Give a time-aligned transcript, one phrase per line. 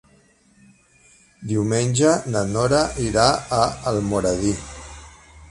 [1.51, 3.27] Diumenge na Nora irà
[3.61, 3.61] a
[3.95, 4.57] Almoradí.